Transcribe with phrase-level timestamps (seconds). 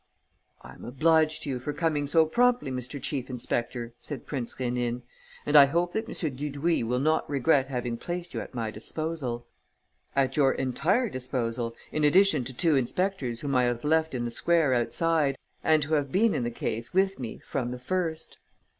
[0.63, 2.99] "I am obliged to you for coming so promptly, Mr.
[2.99, 5.03] Chief inspector," said Prince Rénine,
[5.45, 6.35] "and I hope that M.
[6.35, 9.45] Dudouis will not regret having placed you at my disposal."
[10.15, 14.31] "At your entire disposal, in addition to two inspectors whom I have left in the
[14.31, 18.39] square outside and who have been in the case, with me, from the first."